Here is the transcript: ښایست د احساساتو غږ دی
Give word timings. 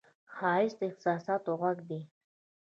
ښایست 0.35 0.77
د 0.79 0.81
احساساتو 0.89 1.51
غږ 1.61 1.77
دی 1.89 2.01